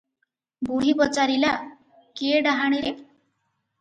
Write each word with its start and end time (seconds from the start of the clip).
ବୁଢୀ 0.69 0.93
ପଚାରିଲା- 1.01 1.51
କିଏ 2.21 2.43
ଡାହାଣୀରେ? 2.49 2.95